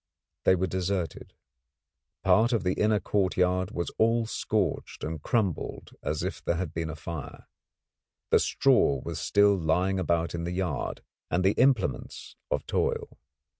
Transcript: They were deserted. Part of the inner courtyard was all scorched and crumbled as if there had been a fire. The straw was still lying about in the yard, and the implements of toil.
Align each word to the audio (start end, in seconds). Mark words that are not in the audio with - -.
They 0.45 0.55
were 0.55 0.65
deserted. 0.65 1.35
Part 2.23 2.53
of 2.53 2.63
the 2.63 2.73
inner 2.73 2.99
courtyard 2.99 3.69
was 3.69 3.91
all 3.99 4.25
scorched 4.25 5.03
and 5.03 5.21
crumbled 5.21 5.91
as 6.01 6.23
if 6.23 6.43
there 6.43 6.55
had 6.55 6.73
been 6.73 6.89
a 6.89 6.95
fire. 6.95 7.45
The 8.31 8.39
straw 8.39 9.01
was 9.05 9.19
still 9.19 9.55
lying 9.55 9.99
about 9.99 10.33
in 10.33 10.43
the 10.43 10.53
yard, 10.53 11.03
and 11.29 11.43
the 11.45 11.51
implements 11.53 12.35
of 12.49 12.65
toil. 12.65 13.19